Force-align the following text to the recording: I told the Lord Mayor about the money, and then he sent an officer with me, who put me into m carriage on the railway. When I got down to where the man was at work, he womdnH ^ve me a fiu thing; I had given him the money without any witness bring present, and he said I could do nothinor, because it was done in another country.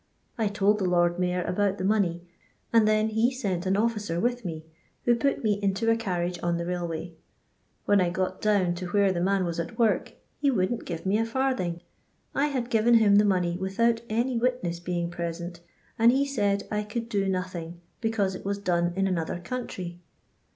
I 0.35 0.47
told 0.47 0.79
the 0.79 0.89
Lord 0.89 1.19
Mayor 1.19 1.43
about 1.43 1.77
the 1.77 1.83
money, 1.83 2.27
and 2.73 2.87
then 2.87 3.09
he 3.09 3.29
sent 3.29 3.67
an 3.67 3.77
officer 3.77 4.19
with 4.19 4.43
me, 4.43 4.65
who 5.05 5.13
put 5.15 5.43
me 5.43 5.59
into 5.61 5.87
m 5.91 5.95
carriage 5.99 6.39
on 6.41 6.57
the 6.57 6.65
railway. 6.65 7.13
When 7.85 8.01
I 8.01 8.09
got 8.09 8.41
down 8.41 8.73
to 8.77 8.87
where 8.87 9.11
the 9.11 9.21
man 9.21 9.45
was 9.45 9.59
at 9.59 9.77
work, 9.77 10.13
he 10.39 10.49
womdnH 10.49 10.85
^ve 10.85 11.05
me 11.05 11.19
a 11.19 11.23
fiu 11.23 11.55
thing; 11.55 11.81
I 12.33 12.47
had 12.47 12.71
given 12.71 12.95
him 12.95 13.17
the 13.17 13.25
money 13.25 13.57
without 13.57 14.01
any 14.09 14.39
witness 14.39 14.79
bring 14.79 15.11
present, 15.11 15.59
and 15.99 16.11
he 16.11 16.25
said 16.25 16.63
I 16.71 16.81
could 16.81 17.07
do 17.07 17.29
nothinor, 17.29 17.75
because 18.01 18.33
it 18.33 18.43
was 18.43 18.57
done 18.57 18.93
in 18.95 19.05
another 19.05 19.37
country. 19.39 20.01